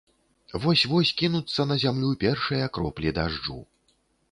[0.63, 3.63] Вось-вось кінуцца на зямлю першыя кроплі дажджу.